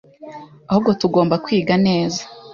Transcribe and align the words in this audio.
ahubwo 0.69 0.91
tugomba 1.01 1.35
kwiga 1.45 1.73
neza 1.87 2.21